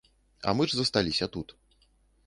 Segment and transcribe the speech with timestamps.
[0.47, 1.57] А мы ж засталіся тут.